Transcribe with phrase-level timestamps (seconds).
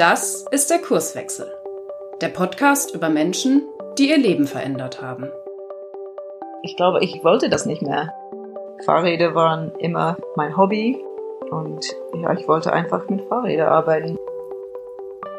[0.00, 1.52] Das ist der Kurswechsel.
[2.22, 5.30] Der Podcast über Menschen, die ihr Leben verändert haben.
[6.62, 8.08] Ich glaube, ich wollte das nicht mehr.
[8.86, 10.96] Fahrräder waren immer mein Hobby
[11.50, 11.84] und
[12.14, 14.16] ja, ich wollte einfach mit Fahrrädern arbeiten.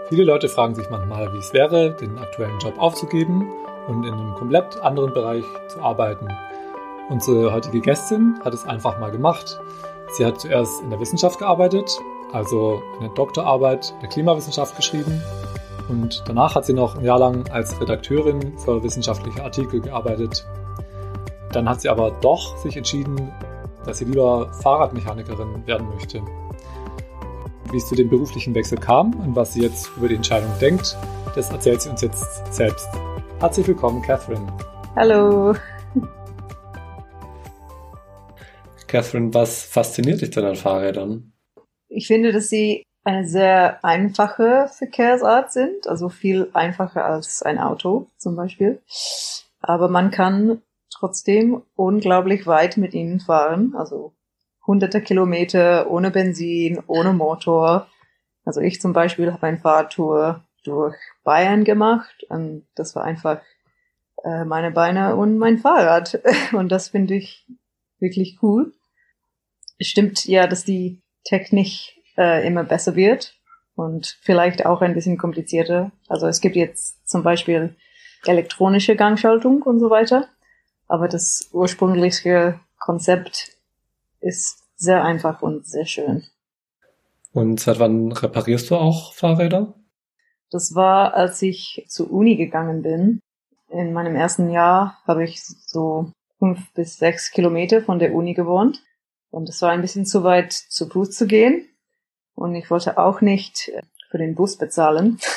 [0.09, 3.51] Viele Leute fragen sich manchmal, wie es wäre, den aktuellen Job aufzugeben
[3.87, 6.27] und in einem komplett anderen Bereich zu arbeiten.
[7.09, 9.59] Unsere heutige Gästin hat es einfach mal gemacht.
[10.11, 11.89] Sie hat zuerst in der Wissenschaft gearbeitet,
[12.33, 15.21] also eine Doktorarbeit der Klimawissenschaft geschrieben
[15.89, 20.45] und danach hat sie noch ein Jahr lang als Redakteurin für wissenschaftliche Artikel gearbeitet.
[21.51, 23.31] Dann hat sie aber doch sich entschieden,
[23.85, 26.21] dass sie lieber Fahrradmechanikerin werden möchte.
[27.71, 30.95] Wie es zu dem beruflichen Wechsel kam und was sie jetzt über die Entscheidung denkt,
[31.35, 32.87] das erzählt sie uns jetzt selbst.
[33.39, 34.45] Herzlich willkommen, Catherine.
[34.95, 35.55] Hallo.
[38.87, 41.30] Catherine, was fasziniert dich denn an Fahrrädern?
[41.93, 48.07] Ich finde, dass sie eine sehr einfache Verkehrsart sind, also viel einfacher als ein Auto
[48.17, 48.81] zum Beispiel.
[49.59, 54.13] Aber man kann trotzdem unglaublich weit mit ihnen fahren, also
[54.65, 57.87] hunderte Kilometer ohne Benzin, ohne Motor.
[58.45, 63.41] Also ich zum Beispiel habe eine Fahrtour durch Bayern gemacht und das war einfach
[64.23, 66.21] äh, meine Beine und mein Fahrrad
[66.53, 67.45] und das finde ich
[67.99, 68.73] wirklich cool.
[69.81, 73.35] Stimmt ja, dass die Technik äh, immer besser wird
[73.75, 75.91] und vielleicht auch ein bisschen komplizierter.
[76.07, 77.75] Also es gibt jetzt zum Beispiel
[78.25, 80.27] elektronische Gangschaltung und so weiter,
[80.87, 83.57] aber das ursprüngliche Konzept
[84.19, 86.23] ist sehr einfach und sehr schön.
[87.33, 89.73] Und seit wann reparierst du auch Fahrräder?
[90.49, 93.21] Das war, als ich zur Uni gegangen bin.
[93.69, 98.83] In meinem ersten Jahr habe ich so fünf bis sechs Kilometer von der Uni gewohnt.
[99.31, 101.67] Und es war ein bisschen zu weit zu Fuß zu gehen.
[102.35, 105.19] Und ich wollte auch nicht äh, für den Bus bezahlen.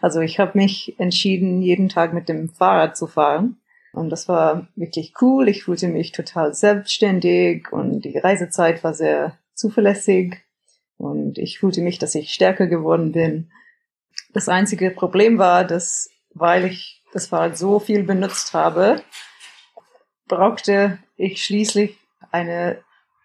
[0.00, 3.60] Also ich habe mich entschieden, jeden Tag mit dem Fahrrad zu fahren.
[3.92, 5.48] Und das war wirklich cool.
[5.48, 10.36] Ich fühlte mich total selbstständig und die Reisezeit war sehr zuverlässig.
[10.98, 13.50] Und ich fühlte mich, dass ich stärker geworden bin.
[14.32, 19.02] Das einzige Problem war, dass, weil ich das Fahrrad so viel benutzt habe,
[20.28, 21.98] brauchte ich schließlich
[22.30, 22.78] eine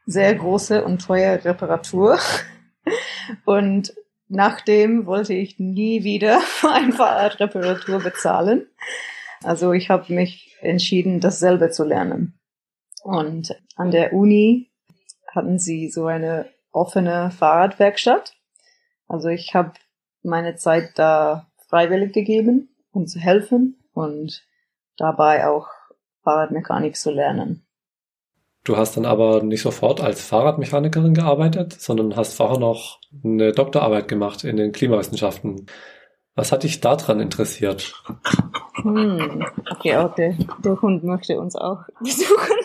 [0.05, 2.19] sehr große und teure Reparatur.
[3.45, 3.93] Und
[4.27, 8.67] nachdem wollte ich nie wieder ein Fahrradreparatur bezahlen.
[9.43, 12.39] Also ich habe mich entschieden, dasselbe zu lernen.
[13.03, 14.71] Und an der Uni
[15.27, 18.35] hatten sie so eine offene Fahrradwerkstatt.
[19.07, 19.73] Also ich habe
[20.21, 24.45] meine Zeit da freiwillig gegeben, um zu helfen und
[24.97, 25.67] dabei auch
[26.23, 27.62] Fahrradmechanik zu lernen.
[28.63, 34.07] Du hast dann aber nicht sofort als Fahrradmechanikerin gearbeitet, sondern hast vorher noch eine Doktorarbeit
[34.07, 35.65] gemacht in den Klimawissenschaften.
[36.35, 37.93] Was hat dich daran interessiert?
[38.75, 42.57] Hm, okay, der Hund möchte uns auch besuchen.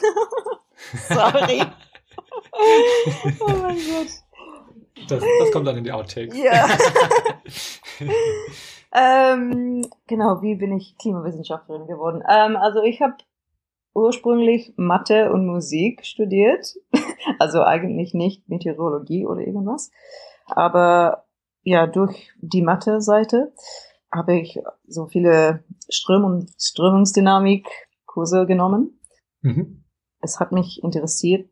[1.08, 1.62] Sorry.
[3.40, 5.08] oh mein Gott.
[5.08, 6.36] Das, das kommt dann in die Outtakes.
[6.36, 6.68] Ja.
[9.32, 12.22] ähm, genau, wie bin ich Klimawissenschaftlerin geworden?
[12.28, 13.14] Ähm, also ich habe
[13.94, 16.74] ursprünglich Mathe und Musik studiert.
[17.38, 19.90] Also eigentlich nicht Meteorologie oder irgendwas.
[20.46, 21.26] Aber
[21.62, 23.52] ja, durch die Mathe-Seite
[24.10, 28.98] habe ich so viele Ström- und Strömungsdynamik-Kurse genommen.
[29.42, 29.84] Mhm.
[30.20, 31.50] Es hat mich interessiert,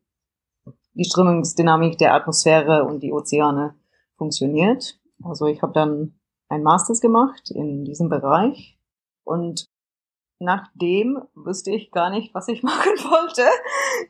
[0.95, 3.75] wie Strömungsdynamik der Atmosphäre und die Ozeane
[4.17, 4.99] funktioniert.
[5.23, 6.19] Also ich habe dann
[6.49, 8.79] ein Masters gemacht in diesem Bereich
[9.25, 9.67] und
[10.39, 13.43] nachdem wusste ich gar nicht, was ich machen wollte.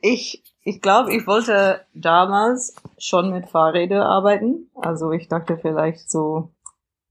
[0.00, 4.70] Ich, ich glaube, ich wollte damals schon mit Fahrrädern arbeiten.
[4.74, 6.50] Also ich dachte vielleicht so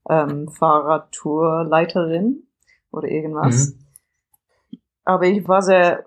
[0.09, 2.47] ähm, Fahrradtourleiterin
[2.91, 3.69] oder irgendwas.
[3.69, 3.85] Mhm.
[5.03, 6.05] Aber ich war sehr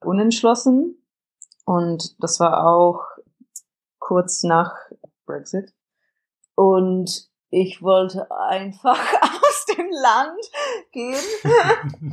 [0.00, 0.96] unentschlossen
[1.64, 3.04] und das war auch
[3.98, 4.74] kurz nach
[5.26, 5.72] Brexit.
[6.54, 8.98] Und ich wollte einfach
[9.76, 10.40] dem Land
[10.92, 11.20] gehen.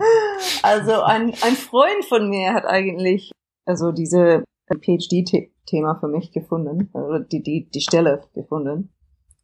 [0.64, 3.32] also ein, ein Freund von mir hat eigentlich
[3.66, 8.94] also diese PhD-Thema für mich gefunden, oder die, die, die Stelle gefunden.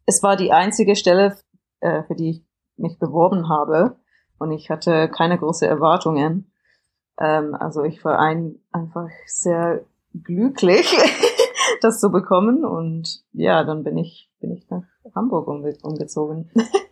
[0.04, 1.36] Es war die einzige Stelle,
[1.80, 2.44] äh, für die ich
[2.76, 3.96] mich beworben habe
[4.38, 6.52] und ich hatte keine große Erwartungen.
[7.18, 10.86] Ähm, also ich war ein, einfach sehr glücklich,
[11.80, 14.84] das zu bekommen und ja, dann bin ich, bin ich nach
[15.14, 16.50] Hamburg umge umgezogen.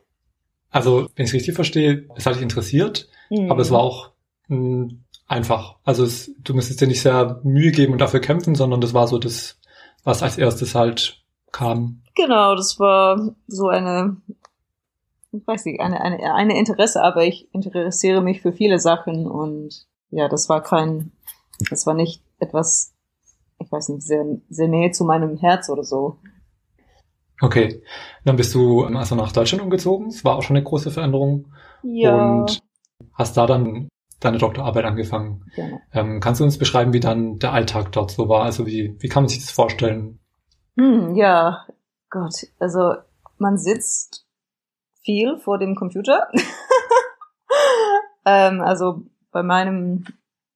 [0.75, 3.51] also, wenn ich es richtig verstehe, es hat dich interessiert, mhm.
[3.51, 4.11] aber es war auch
[4.49, 5.77] mh, hm, einfach.
[5.85, 9.07] Also es, du musstest dir nicht sehr Mühe geben und dafür kämpfen, sondern das war
[9.07, 9.59] so das,
[10.03, 11.23] was als erstes halt
[11.53, 12.03] kam.
[12.15, 14.17] Genau, das war so eine
[15.35, 19.87] ich weiß nicht, eine, eine, eine Interesse, aber ich interessiere mich für viele Sachen und
[20.11, 21.13] ja, das war kein,
[21.71, 22.95] das war nicht etwas,
[23.59, 26.19] ich weiß nicht, sehr, sehr nähe zu meinem Herz oder so.
[27.41, 27.83] Okay,
[28.25, 30.09] dann bist du also nach Deutschland umgezogen.
[30.09, 31.53] Es war auch schon eine große Veränderung.
[31.83, 32.15] Ja.
[32.15, 32.61] Und
[33.13, 33.89] hast da dann
[34.21, 35.45] deine Doktorarbeit angefangen.
[35.55, 35.83] Gerne.
[35.93, 38.45] Ähm, kannst du uns beschreiben, wie dann der Alltag dort so war?
[38.45, 40.21] Also wie, wie kann man sich das vorstellen?
[40.77, 41.67] Hm, ja,
[42.11, 42.95] Gott, also
[43.39, 44.27] man sitzt
[45.03, 46.29] viel vor dem Computer.
[48.25, 50.05] ähm, also bei meinem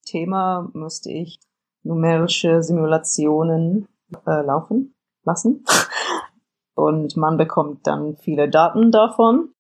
[0.07, 1.41] Thema musste ich
[1.83, 3.89] numerische Simulationen
[4.27, 4.95] äh, laufen
[5.25, 5.65] lassen.
[6.79, 9.51] Und man bekommt dann viele Daten davon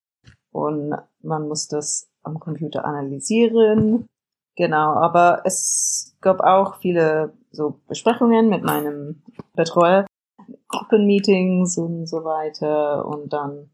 [0.53, 4.06] und man muss das am Computer analysieren.
[4.55, 9.25] Genau, aber es gab auch viele so Besprechungen mit meinem
[9.56, 10.06] Betreuer,
[10.69, 13.05] Gruppenmeetings und so weiter.
[13.05, 13.69] Und dann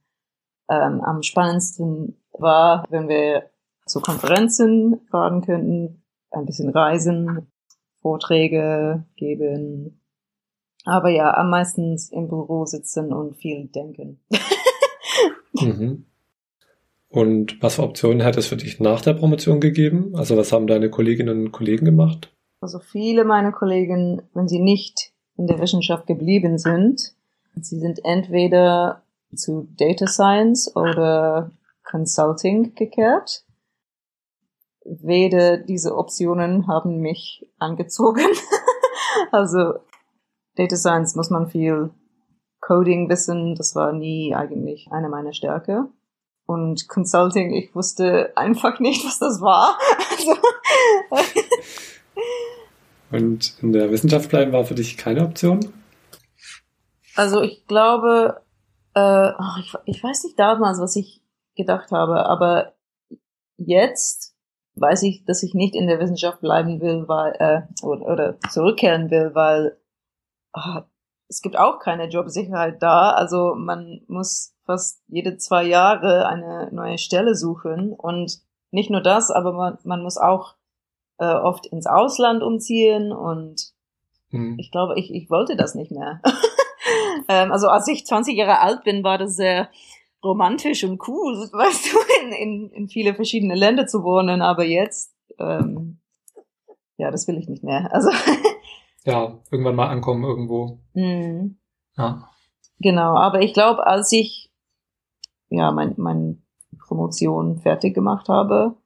[0.71, 3.51] ähm, am spannendsten war, wenn wir
[3.85, 7.53] zu Konferenzen fahren könnten, ein bisschen reisen,
[8.01, 10.01] Vorträge geben.
[10.85, 14.21] Aber ja, am meisten im Büro sitzen und viel denken.
[15.55, 16.05] Mhm.
[17.09, 20.17] Und was für Optionen hätte es für dich nach der Promotion gegeben?
[20.17, 22.35] Also was haben deine Kolleginnen und Kollegen gemacht?
[22.61, 27.15] Also viele meiner Kollegen, wenn sie nicht in der Wissenschaft geblieben sind,
[27.61, 29.03] sie sind entweder
[29.35, 31.51] zu Data Science oder
[31.85, 33.45] Consulting gekehrt.
[34.85, 38.27] Weder diese Optionen haben mich angezogen.
[39.31, 39.75] also
[40.57, 41.91] Data Science muss man viel
[42.61, 43.55] Coding wissen.
[43.55, 45.89] Das war nie eigentlich eine meiner Stärke.
[46.47, 49.79] Und Consulting, ich wusste einfach nicht, was das war.
[50.11, 50.37] Also,
[53.11, 55.61] Und in der Wissenschaft bleiben war für dich keine Option?
[57.17, 58.43] also ich glaube,
[58.95, 59.31] äh,
[59.61, 61.23] ich, ich weiß nicht damals, was ich
[61.57, 62.75] gedacht habe, aber
[63.57, 64.35] jetzt
[64.77, 69.11] weiß ich, dass ich nicht in der Wissenschaft bleiben will, weil äh, oder, oder zurückkehren
[69.11, 69.77] will, weil
[70.55, 70.85] ah,
[71.29, 73.11] es gibt auch keine Jobsicherheit da.
[73.11, 78.41] Also man muss fast jede zwei Jahre eine neue Stelle suchen und
[78.71, 80.55] nicht nur das, aber man, man muss auch
[81.19, 83.75] äh, oft ins Ausland umziehen und
[84.35, 84.57] Mhm.
[84.59, 86.21] ich glaube, ich, ich wollte das nicht mehr.
[87.29, 89.71] ähm, also als ich 20 Jahre alt bin, war das sehr
[90.23, 95.15] romantisch und cool, weißt du, in, in, in viele verschiedene Länder zu wohnen, aber jetzt,
[95.39, 95.99] ähm,
[96.97, 97.93] ja, das will ich nicht mehr.
[97.93, 98.11] Also,
[99.05, 100.81] Ja, irgendwann mal ankommen irgendwo.
[100.95, 101.57] mm,
[101.97, 102.31] Ja.
[102.79, 104.51] genau, aber ich glaube, als ich
[105.49, 106.43] ja mein, mein
[106.87, 108.77] Promotion fertig gemacht habe,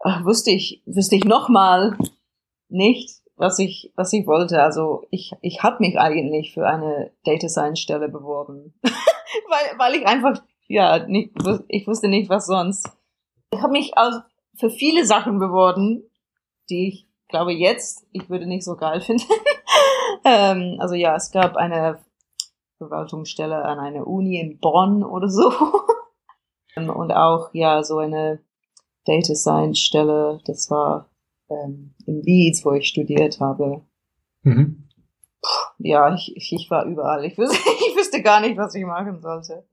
[0.00, 1.96] äh, wusste ich, wusste ich noch mal
[2.68, 4.62] nicht, was ich, was ich wollte.
[4.62, 10.06] Also ich, ich habe mich eigentlich für eine Data Science Stelle beworben, weil, weil ich
[10.06, 11.32] einfach, ja, nicht,
[11.68, 12.88] ich wusste nicht, was sonst.
[13.52, 14.20] Ich habe mich also
[14.56, 16.02] für viele Sachen beworben,
[16.70, 17.03] die ich
[17.34, 19.24] glaube jetzt, ich würde nicht so geil finden.
[20.24, 21.98] ähm, also ja, es gab eine
[22.78, 25.52] Verwaltungsstelle an einer Uni in Bonn oder so.
[26.76, 28.40] Und auch, ja, so eine
[29.04, 31.10] Data Science Stelle, das war
[31.50, 33.82] ähm, in Leeds, wo ich studiert habe.
[34.42, 34.88] Mhm.
[35.78, 37.24] Ja, ich, ich, war überall.
[37.24, 37.56] Ich wusste,
[37.88, 39.66] ich wusste gar nicht, was ich machen sollte.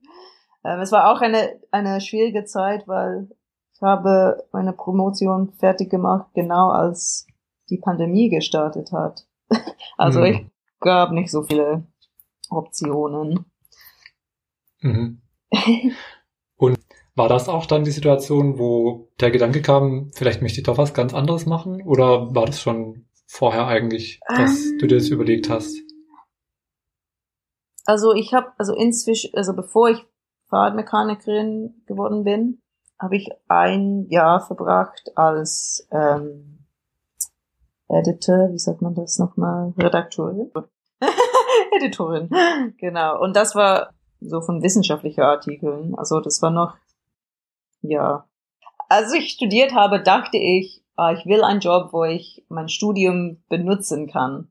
[0.64, 3.28] Ähm, es war auch eine, eine schwierige Zeit, weil
[3.72, 7.26] ich habe meine Promotion fertig gemacht, genau als
[7.72, 9.26] die Pandemie gestartet hat.
[9.98, 10.26] Also Mhm.
[10.26, 10.46] ich
[10.80, 11.86] gab nicht so viele
[12.50, 13.44] Optionen.
[14.80, 15.20] Mhm.
[16.56, 16.78] Und
[17.14, 20.94] war das auch dann die Situation, wo der Gedanke kam, vielleicht möchte ich doch was
[20.94, 21.82] ganz anderes machen?
[21.82, 24.78] Oder war das schon vorher eigentlich, dass Ähm.
[24.80, 25.76] du dir das überlegt hast?
[27.84, 30.04] Also ich habe, also inzwischen, also bevor ich
[30.48, 32.60] Fahrradmechanikerin geworden bin,
[32.98, 36.61] habe ich ein Jahr verbracht als ähm,
[37.92, 39.72] Editor, wie sagt man das nochmal?
[39.76, 40.50] Redakteurin?
[41.76, 42.30] Editorin,
[42.78, 43.20] genau.
[43.20, 45.94] Und das war so von wissenschaftlichen Artikeln.
[45.96, 46.74] Also das war noch,
[47.82, 48.26] ja.
[48.88, 53.42] Als ich studiert habe, dachte ich, ah, ich will einen Job, wo ich mein Studium
[53.48, 54.48] benutzen kann.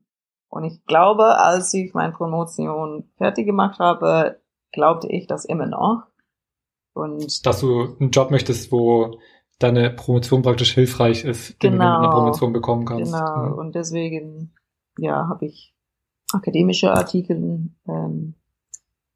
[0.48, 4.40] Und ich glaube, als ich meine Promotion fertig gemacht habe,
[4.72, 6.04] glaubte ich das immer noch.
[6.94, 9.18] Und Dass du einen Job möchtest, wo
[9.62, 12.10] deine Promotion praktisch hilfreich ist, den du mit einer Genau.
[12.12, 13.12] Promotion bekommen kannst.
[13.12, 13.58] genau, Mhm.
[13.58, 14.54] und deswegen,
[14.98, 15.74] ja, habe ich
[16.32, 18.34] akademische Artikel ähm,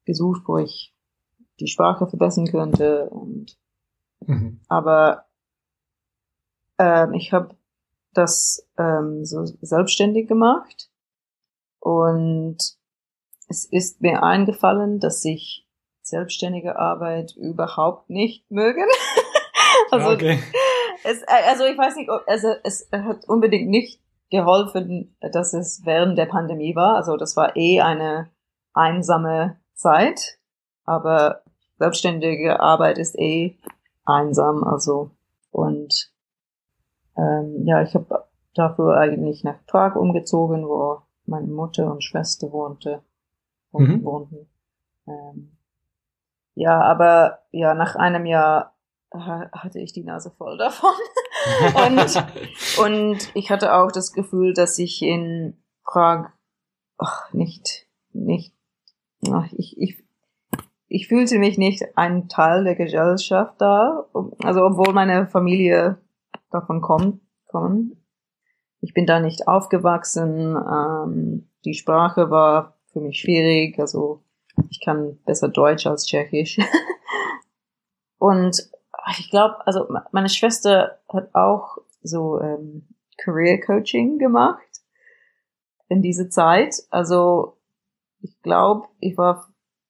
[0.05, 0.95] gesucht, wo ich
[1.61, 3.09] die Sprache verbessern könnte.
[3.11, 3.57] Und
[4.27, 4.61] Mhm.
[4.69, 5.27] aber
[6.79, 7.55] ähm, ich habe
[8.13, 10.91] das ähm, so selbstständig gemacht
[11.81, 12.57] und
[13.49, 15.67] es ist mir eingefallen, dass ich
[16.03, 18.85] selbstständige Arbeit überhaupt nicht mögen.
[19.91, 20.39] also, ja, okay.
[21.05, 26.27] es, also ich weiß nicht, also es hat unbedingt nicht geholfen, dass es während der
[26.27, 26.97] Pandemie war.
[26.97, 28.31] Also das war eh eine
[28.75, 30.39] einsame Zeit,
[30.85, 31.43] aber
[31.79, 33.57] selbstständige Arbeit ist eh
[34.05, 35.11] einsam, also
[35.51, 36.13] und
[37.17, 43.03] ähm, ja, ich habe dafür eigentlich nach Prag umgezogen, wo meine Mutter und Schwester wohnte
[43.79, 44.05] Mhm.
[44.05, 44.49] wohnten.
[45.07, 45.57] Ähm,
[46.55, 48.76] ja, aber ja, nach einem Jahr
[49.25, 50.95] hatte ich die Nase voll davon.
[51.87, 52.25] und,
[52.79, 56.31] und ich hatte auch das Gefühl, dass ich in Prag
[56.99, 58.55] ach, nicht, nicht,
[59.31, 60.05] ach, ich, ich,
[60.89, 64.07] ich fühlte mich nicht ein Teil der Gesellschaft da.
[64.43, 65.99] Also obwohl meine Familie
[66.51, 68.03] davon kommt, kommen.
[68.81, 70.57] Ich bin da nicht aufgewachsen.
[70.57, 73.79] Ähm, die Sprache war für mich schwierig.
[73.79, 74.23] Also
[74.71, 76.59] ich kann besser Deutsch als Tschechisch.
[78.19, 78.71] Und
[79.19, 84.61] ich glaube, also meine Schwester hat auch so ähm, Career Coaching gemacht
[85.89, 86.75] in diese Zeit.
[86.91, 87.59] Also
[88.21, 89.49] ich glaube, ich war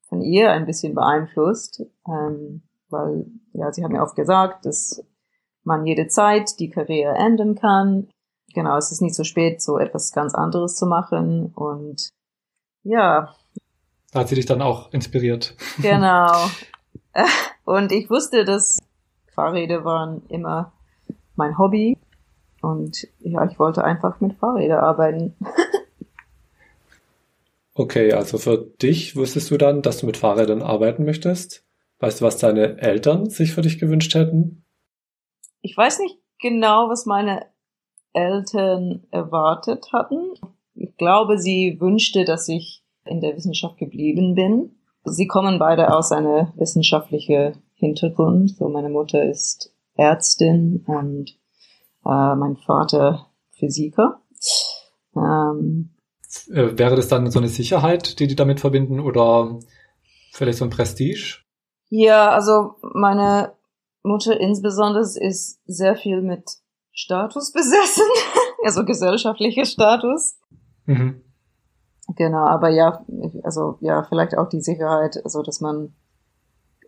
[0.08, 5.04] von ihr ein bisschen beeinflusst, ähm, weil ja, sie hat mir oft gesagt, dass
[5.64, 8.08] man jede Zeit die Karriere ändern kann.
[8.54, 11.52] Genau, es ist nicht so spät, so etwas ganz anderes zu machen.
[11.54, 12.10] Und
[12.84, 13.34] ja,
[14.12, 15.56] Da hat sie dich dann auch inspiriert.
[15.82, 16.32] Genau.
[17.64, 18.78] Und ich wusste, dass
[19.36, 20.72] Fahrräder waren immer
[21.36, 21.98] mein Hobby.
[22.62, 25.36] Und ja, ich wollte einfach mit Fahrrädern arbeiten.
[27.78, 31.62] Okay, also für dich wusstest du dann, dass du mit Fahrrädern arbeiten möchtest?
[31.98, 34.64] Weißt du, was deine Eltern sich für dich gewünscht hätten?
[35.60, 37.44] Ich weiß nicht genau, was meine
[38.14, 40.32] Eltern erwartet hatten.
[40.74, 44.76] Ich glaube, sie wünschte, dass ich in der Wissenschaft geblieben bin.
[45.04, 48.56] Sie kommen beide aus einer wissenschaftlichen Hintergrund.
[48.56, 51.30] So meine Mutter ist Ärztin und
[52.04, 54.20] äh, mein Vater Physiker.
[55.14, 55.90] Ähm,
[56.50, 59.58] Äh, wäre das dann so eine Sicherheit, die die damit verbinden oder
[60.32, 61.38] vielleicht so ein Prestige?
[61.88, 63.52] Ja, also meine
[64.02, 66.58] Mutter insbesondere ist sehr viel mit
[66.92, 68.04] Status besessen,
[68.64, 70.38] also gesellschaftlicher Status.
[70.84, 71.22] Mhm.
[72.16, 73.04] Genau, aber ja,
[73.42, 75.94] also ja, vielleicht auch die Sicherheit, also dass man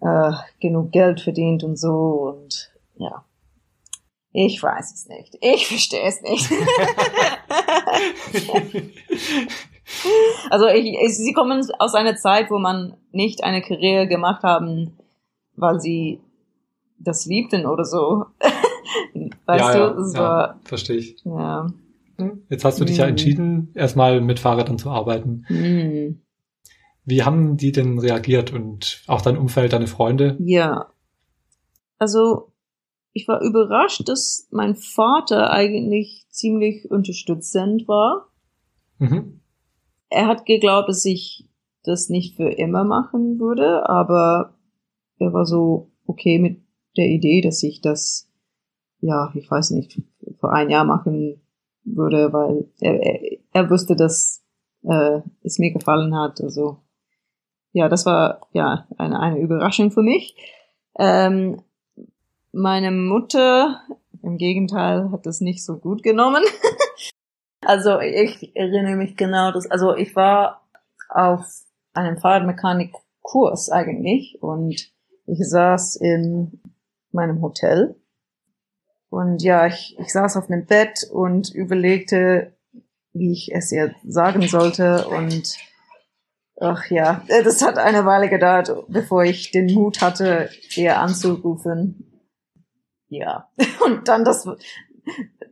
[0.00, 3.24] äh, genug Geld verdient und so und ja.
[4.32, 5.36] Ich weiß es nicht.
[5.40, 6.50] Ich verstehe es nicht.
[10.50, 14.98] also ich, ich, sie kommen aus einer Zeit, wo man nicht eine Karriere gemacht haben,
[15.56, 16.20] weil sie
[16.98, 18.26] das liebten oder so.
[19.46, 21.16] weißt ja, du, ja, ja, war verstehe ich.
[21.24, 21.66] ja.
[22.48, 23.10] Jetzt hast du dich ja Mhm.
[23.10, 25.44] entschieden, erstmal mit Fahrrädern zu arbeiten.
[25.46, 26.20] Hm.
[27.08, 30.36] Wie haben die denn reagiert und auch dein Umfeld, deine Freunde?
[30.40, 30.92] Ja.
[31.96, 32.52] Also,
[33.14, 38.28] ich war überrascht, dass mein Vater eigentlich ziemlich unterstützend war.
[38.98, 39.40] Mhm.
[40.10, 41.48] Er hat geglaubt, dass ich
[41.82, 44.58] das nicht für immer machen würde, aber
[45.18, 46.60] er war so okay mit
[46.98, 48.30] der Idee, dass ich das,
[49.00, 50.02] ja, ich weiß nicht,
[50.40, 51.40] für ein Jahr machen
[51.84, 54.44] würde, weil er, er, er wusste, dass
[54.82, 56.42] äh, es mir gefallen hat.
[56.42, 56.82] Also
[57.72, 60.36] ja, das war ja eine, eine Überraschung für mich.
[60.98, 61.62] Ähm,
[62.52, 63.82] meine Mutter,
[64.22, 66.42] im Gegenteil, hat das nicht so gut genommen.
[67.64, 70.68] also ich erinnere mich genau, dass, also ich war
[71.08, 71.44] auf
[71.92, 74.92] einem Fahrradmechanikkurs eigentlich und
[75.26, 76.60] ich saß in
[77.12, 77.96] meinem Hotel
[79.10, 82.52] und ja, ich, ich saß auf einem Bett und überlegte,
[83.12, 85.56] wie ich es ihr sagen sollte und
[86.60, 92.04] ach ja, das hat eine Weile gedauert, bevor ich den Mut hatte, ihr anzurufen.
[93.08, 93.48] Ja,
[93.84, 94.48] und dann das,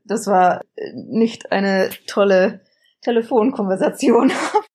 [0.05, 0.63] das war
[0.95, 2.61] nicht eine tolle
[3.03, 4.33] Telefonkonversation.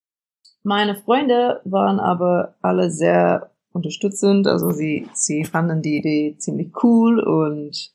[0.63, 7.19] Meine Freunde waren aber alle sehr unterstützend, also sie, sie fanden die Idee ziemlich cool
[7.19, 7.91] und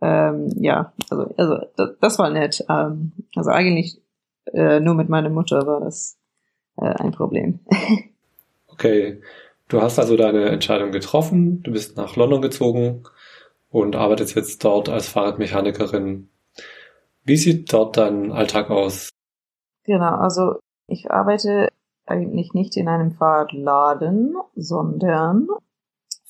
[0.00, 2.64] ähm, ja, also, also das, das war nett.
[2.68, 4.00] Ähm, also eigentlich
[4.52, 6.18] äh, nur mit meiner Mutter war das
[6.76, 7.60] äh, ein Problem.
[8.74, 9.20] Okay,
[9.68, 13.04] du hast also deine Entscheidung getroffen, du bist nach London gezogen
[13.68, 16.30] und arbeitest jetzt dort als Fahrradmechanikerin.
[17.22, 19.10] Wie sieht dort dein Alltag aus?
[19.84, 21.68] Genau, also ich arbeite
[22.06, 25.48] eigentlich nicht in einem Fahrradladen, sondern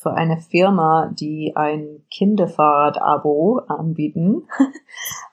[0.03, 4.49] für eine Firma, die ein Kinderfahrrad-Abo anbieten.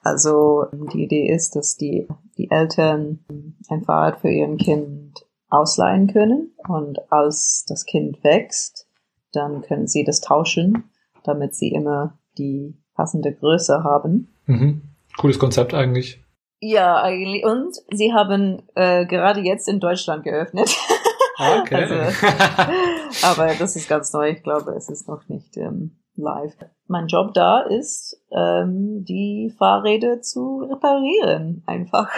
[0.02, 2.08] Also die Idee ist, dass die,
[2.38, 3.18] die Eltern
[3.68, 6.54] ein Fahrrad für ihren Kind ausleihen können.
[6.66, 8.88] Und als das Kind wächst,
[9.32, 10.84] dann können sie das tauschen,
[11.22, 14.32] damit sie immer die passende Größe haben.
[14.46, 14.82] Mhm.
[15.18, 16.24] Cooles Konzept eigentlich.
[16.60, 17.44] Ja, eigentlich.
[17.44, 20.74] Und sie haben äh, gerade jetzt in Deutschland geöffnet.
[21.36, 21.74] Ah, okay.
[21.90, 21.94] Also,
[23.22, 24.30] aber das ist ganz neu.
[24.30, 26.54] Ich glaube, es ist noch nicht ähm, live.
[26.86, 32.10] Mein Job da ist, ähm, die Fahrräder zu reparieren, einfach.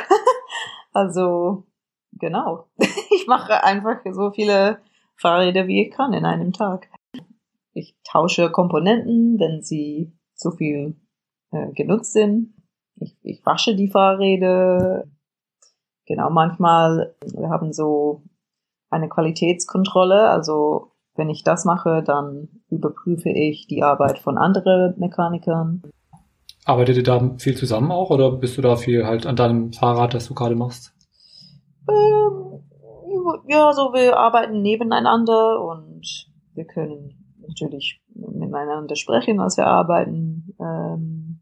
[0.93, 1.65] also,
[2.13, 2.67] genau.
[3.15, 4.79] Ich mache einfach so viele
[5.15, 6.89] Fahrräder, wie ich kann in einem Tag.
[7.73, 10.97] Ich tausche Komponenten, wenn sie zu viel
[11.53, 12.55] äh, genutzt sind.
[12.97, 15.05] Ich, ich wasche die Fahrräder.
[16.07, 18.25] Genau, manchmal, wir haben so
[18.93, 20.29] eine Qualitätskontrolle.
[20.29, 25.83] Also wenn ich das mache, dann überprüfe ich die Arbeit von anderen Mechanikern.
[26.65, 30.15] Arbeitet ihr da viel zusammen auch oder bist du da viel halt an deinem Fahrrad,
[30.15, 30.95] das du gerade machst?
[31.89, 32.63] Ähm,
[33.49, 40.55] ja, so wir arbeiten nebeneinander und wir können natürlich miteinander sprechen, als wir arbeiten.
[40.61, 41.41] Ähm,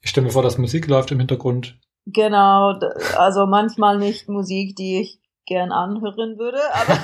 [0.00, 1.78] ich stelle mir vor, dass Musik läuft im Hintergrund.
[2.06, 2.78] Genau,
[3.18, 6.98] also manchmal nicht Musik, die ich gern anhören würde, aber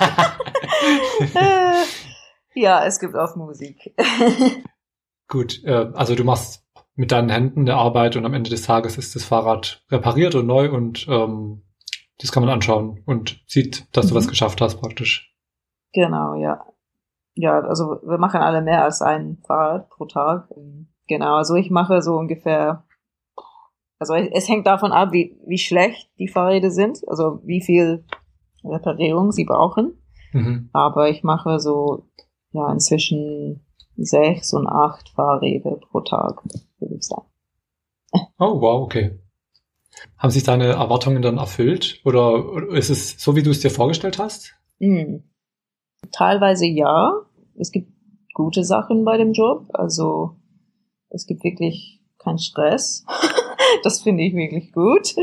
[2.55, 3.95] ja, es gibt auch Musik.
[5.29, 8.99] Gut, äh, also du machst mit deinen Händen eine Arbeit und am Ende des Tages
[8.99, 11.63] ist das Fahrrad repariert und neu und ähm,
[12.21, 14.19] das kann man anschauen und sieht, dass du mhm.
[14.19, 15.35] was geschafft hast praktisch.
[15.93, 16.65] Genau, ja.
[17.35, 20.49] Ja, also wir machen alle mehr als ein Fahrrad pro Tag.
[21.09, 22.85] Genau, also ich mache so ungefähr,
[23.99, 28.05] also es hängt davon ab, wie, wie schlecht die Fahrräder sind, also wie viel
[28.65, 29.99] Reparierung sie brauchen.
[30.33, 30.71] Mhm.
[30.73, 32.07] Aber ich mache so,
[32.53, 33.65] ja, inzwischen
[33.97, 36.43] sechs und acht Fahrräder pro Tag,
[36.79, 37.27] würde ich sagen.
[38.39, 39.19] Oh, wow, okay.
[40.19, 42.01] Haben sich deine Erwartungen dann erfüllt?
[42.05, 44.55] Oder ist es so, wie du es dir vorgestellt hast?
[44.79, 45.25] Mhm.
[46.13, 47.13] Teilweise ja.
[47.57, 47.93] Es gibt
[48.35, 49.69] gute Sachen bei dem Job.
[49.73, 50.37] Also
[51.11, 53.05] es gibt wirklich keinen Stress.
[53.85, 55.15] das finde ich wirklich gut.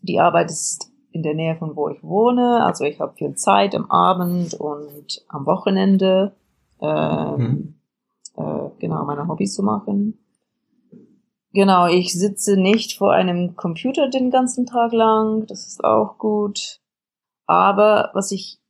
[0.00, 2.64] Die Arbeit ist in der Nähe von wo ich wohne.
[2.64, 6.34] Also ich habe viel Zeit am Abend und am Wochenende,
[6.80, 7.74] ähm, mhm.
[8.36, 10.18] äh, genau, meine Hobbys zu machen.
[11.52, 15.46] Genau, ich sitze nicht vor einem Computer den ganzen Tag lang.
[15.46, 16.80] Das ist auch gut.
[17.46, 18.60] Aber was ich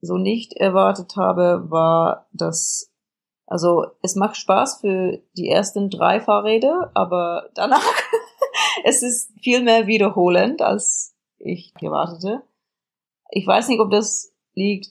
[0.00, 2.90] so nicht erwartet habe, war, dass
[3.46, 7.80] also es macht Spaß für die ersten drei Fahrräder, aber danach
[8.84, 12.42] es ist viel mehr wiederholend als ich erwartete.
[13.30, 14.88] Ich weiß nicht, ob das liegt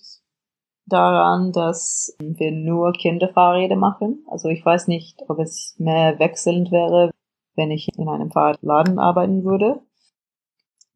[0.86, 4.25] daran, dass wir nur Kinderfahrräder machen.
[4.29, 7.12] Also ich weiß nicht, ob es mehr wechselnd wäre,
[7.55, 9.81] wenn ich in einem Fahrradladen arbeiten würde.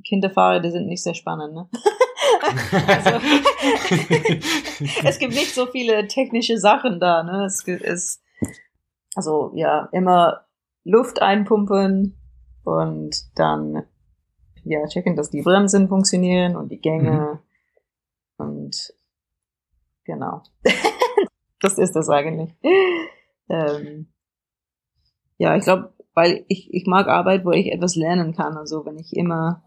[0.06, 1.70] Kinderfahrräder sind nicht sehr spannend, ne?
[2.88, 3.10] also,
[5.04, 7.46] es gibt nicht so viele technische Sachen da, ne?
[7.46, 8.22] Es ist,
[9.16, 10.46] also, ja, immer
[10.84, 12.18] Luft einpumpen
[12.64, 13.84] und dann
[14.70, 17.40] ja, checken, dass die Bremsen funktionieren und die Gänge.
[18.38, 18.46] Mhm.
[18.46, 18.94] Und
[20.06, 20.44] genau.
[21.60, 22.54] das ist das eigentlich.
[23.50, 24.08] Ähm,
[25.38, 28.58] ja, ich glaube, weil ich, ich mag Arbeit, wo ich etwas lernen kann.
[28.58, 29.64] Also wenn ich immer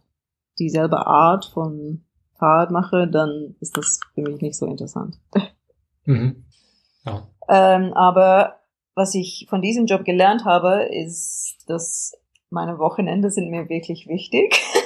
[0.59, 2.05] dieselbe Art von
[2.39, 5.19] Fahrrad mache, dann ist das für mich nicht so interessant.
[6.05, 6.45] Mhm.
[7.05, 7.29] Ja.
[7.49, 8.57] Ähm, aber
[8.97, 14.61] was ich von diesem Job gelernt habe, ist, dass meine Wochenende sind mir wirklich wichtig.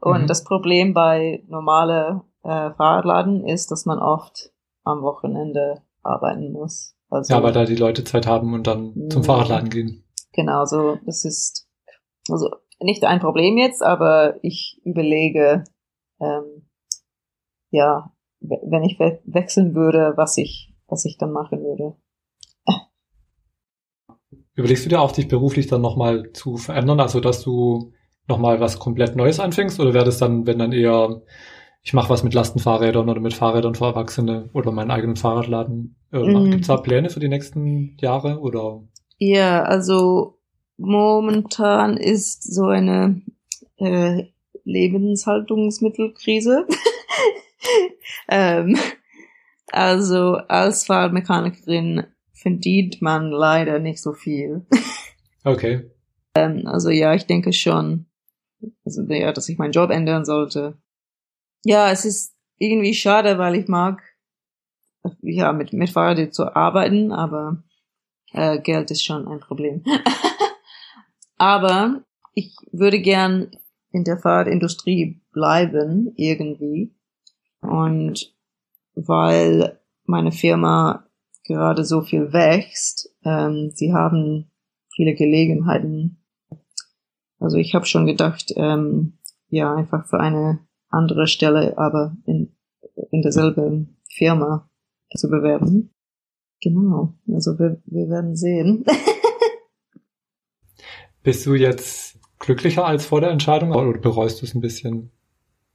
[0.00, 0.26] Und mhm.
[0.26, 4.52] das Problem bei normale äh, Fahrradladen ist, dass man oft
[4.84, 6.96] am Wochenende arbeiten muss.
[7.10, 9.24] Also, ja, weil da die Leute Zeit haben und dann zum mhm.
[9.24, 10.04] Fahrradladen gehen.
[10.32, 11.68] Genau, so das ist
[12.28, 15.64] also nicht ein Problem jetzt, aber ich überlege,
[16.20, 16.68] ähm,
[17.70, 21.96] ja, wenn ich we wechseln würde, was ich, was ich dann machen würde.
[24.54, 27.92] Überlegst du dir auch, dich beruflich dann nochmal zu verändern, also dass du
[28.28, 29.80] nochmal was komplett Neues anfängst?
[29.80, 31.22] Oder wäre das dann, wenn dann eher,
[31.82, 35.96] ich mache was mit Lastenfahrrädern oder mit Fahrrädern für Erwachsene oder meinen eigenen Fahrradladen?
[36.12, 36.50] Äh, mhm.
[36.50, 38.40] Gibt es da Pläne für die nächsten Jahre?
[38.40, 38.82] Oder?
[39.18, 40.38] Ja, also
[40.76, 43.22] momentan ist so eine
[43.76, 44.24] äh,
[44.64, 46.66] Lebenshaltungsmittelkrise.
[48.28, 48.76] ähm,
[49.70, 54.66] also als Fahrradmechanikerin verdient man leider nicht so viel.
[55.44, 55.90] okay.
[56.34, 58.06] Ähm, also ja, ich denke schon,
[58.84, 60.78] also ja, dass ich meinen Job ändern sollte.
[61.64, 64.02] Ja, es ist irgendwie schade, weil ich mag
[65.20, 67.62] ja mit mit Fahrrad zu arbeiten, aber
[68.32, 69.84] äh, Geld ist schon ein Problem.
[71.36, 73.50] aber ich würde gern
[73.92, 76.94] in der Fahrradindustrie bleiben irgendwie.
[77.60, 78.34] Und
[78.94, 81.06] weil meine Firma
[81.44, 84.50] gerade so viel wächst, ähm, sie haben
[84.94, 86.23] viele Gelegenheiten.
[87.38, 89.14] Also ich habe schon gedacht, ähm,
[89.48, 92.54] ja, einfach für eine andere Stelle, aber in,
[93.10, 94.68] in derselben Firma
[95.16, 95.90] zu bewerben.
[96.60, 98.84] Genau, also wir, wir werden sehen.
[101.22, 105.10] Bist du jetzt glücklicher als vor der Entscheidung oder bereust du es ein bisschen?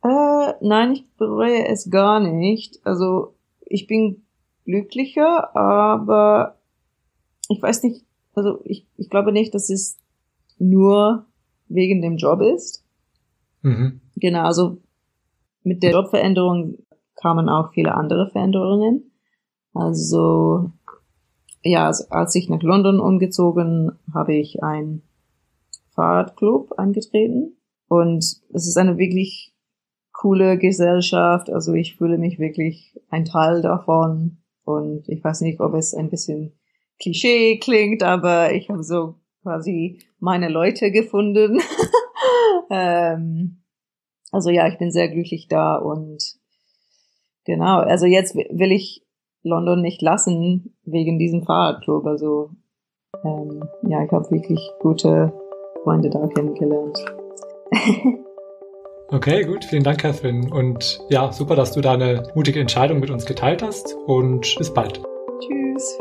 [0.04, 2.80] Äh, nein, ich bereue es gar nicht.
[2.86, 4.24] Also ich bin
[4.65, 6.60] glücklicher, aber
[7.50, 9.98] ich weiß nicht, also ich, ich glaube nicht, dass es
[10.60, 11.26] nur
[11.69, 12.84] wegen dem Job ist.
[13.62, 14.01] Mhm.
[14.15, 14.77] Genau, also
[15.63, 16.77] mit der Jobveränderung
[17.15, 19.12] kamen auch viele andere Veränderungen.
[19.73, 20.71] Also
[21.63, 25.01] ja, als ich nach London umgezogen, habe ich ein
[25.93, 29.53] Fahrradclub angetreten und es ist eine wirklich
[30.13, 31.49] coole Gesellschaft.
[31.49, 36.10] Also ich fühle mich wirklich ein Teil davon und ich weiß nicht, ob es ein
[36.10, 36.53] bisschen
[36.99, 41.60] Klischee klingt, aber ich habe so quasi meine Leute gefunden.
[42.69, 43.62] ähm,
[44.32, 46.23] also ja, ich bin sehr glücklich da und
[47.45, 49.06] genau, also jetzt will ich
[49.43, 52.06] London nicht lassen wegen diesem Fahrradclub.
[52.06, 52.52] Also
[53.23, 55.34] ähm, ja, ich habe wirklich gute
[55.84, 56.99] Freunde da kennengelernt.
[59.10, 59.65] okay, gut.
[59.65, 60.49] Vielen Dank, Catherine.
[60.54, 63.95] Und ja, super, dass du da eine mutige Entscheidung mit uns geteilt hast.
[64.06, 65.02] Und bis bald.
[65.39, 65.97] Tschüss.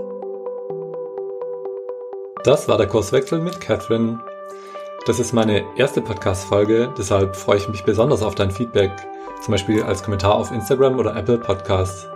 [2.44, 4.20] Das war der Kurswechsel mit Catherine.
[5.07, 8.92] Das ist meine erste Podcast-Folge, deshalb freue ich mich besonders auf dein Feedback,
[9.42, 12.07] zum Beispiel als Kommentar auf Instagram oder Apple Podcasts.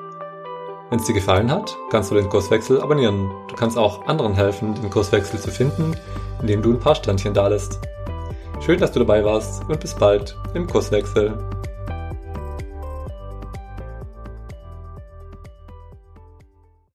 [0.90, 3.30] Wenn es dir gefallen hat, kannst du den Kurswechsel abonnieren.
[3.48, 5.96] Du kannst auch anderen helfen, den Kurswechsel zu finden
[6.42, 7.80] indem du ein paar Sternchen da lässt.
[8.61, 11.38] Schön, dass du dabei warst und bis bald im Kurswechsel.